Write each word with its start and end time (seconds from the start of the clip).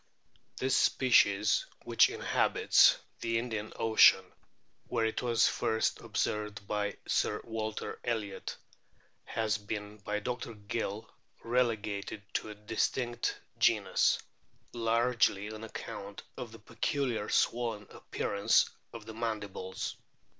This 0.57 0.75
species, 0.75 1.67
which 1.83 2.09
inhabits 2.09 2.97
the 3.19 3.37
Indian 3.37 3.71
Ocean, 3.75 4.25
where 4.87 5.05
it 5.05 5.21
was 5.21 5.47
first 5.47 5.99
observed 6.01 6.65
by 6.67 6.95
Sir 7.07 7.39
Walter 7.43 7.99
Elliot, 8.03 8.57
has 9.25 9.59
been 9.59 9.97
by 9.99 10.19
Dr. 10.19 10.55
Gill 10.55 11.07
relegated 11.43 12.23
to 12.33 12.49
a 12.49 12.55
distinct 12.55 13.39
genus, 13.59 14.17
largely 14.73 15.51
on 15.53 15.63
account 15.63 16.23
of 16.35 16.51
the 16.51 16.57
peculiar 16.57 17.29
swollen 17.29 17.85
appearance 17.91 18.71
of 18.93 19.05
the 19.05 19.13
mandibles. 19.13 19.97